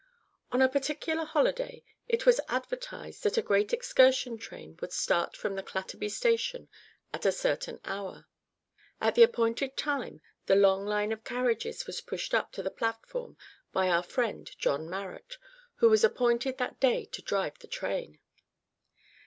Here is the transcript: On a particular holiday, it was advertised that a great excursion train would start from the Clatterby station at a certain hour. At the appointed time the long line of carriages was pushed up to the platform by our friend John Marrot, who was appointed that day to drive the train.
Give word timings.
On 0.51 0.63
a 0.63 0.67
particular 0.67 1.25
holiday, 1.25 1.83
it 2.07 2.25
was 2.25 2.41
advertised 2.49 3.21
that 3.21 3.37
a 3.37 3.43
great 3.43 3.71
excursion 3.71 4.35
train 4.39 4.75
would 4.81 4.91
start 4.91 5.37
from 5.37 5.53
the 5.53 5.61
Clatterby 5.61 6.09
station 6.09 6.69
at 7.13 7.23
a 7.23 7.31
certain 7.31 7.79
hour. 7.85 8.27
At 8.99 9.13
the 9.13 9.21
appointed 9.21 9.77
time 9.77 10.23
the 10.47 10.55
long 10.55 10.87
line 10.87 11.11
of 11.11 11.23
carriages 11.23 11.85
was 11.85 12.01
pushed 12.01 12.33
up 12.33 12.51
to 12.53 12.63
the 12.63 12.71
platform 12.71 13.37
by 13.71 13.89
our 13.89 14.01
friend 14.01 14.49
John 14.57 14.89
Marrot, 14.89 15.37
who 15.75 15.87
was 15.87 16.03
appointed 16.03 16.57
that 16.57 16.79
day 16.79 17.05
to 17.05 17.21
drive 17.21 17.59
the 17.59 17.67
train. 17.67 18.19